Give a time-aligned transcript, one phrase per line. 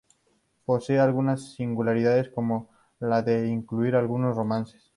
[0.65, 4.89] Posee algunas singularidades, como la de incluir algunos romances.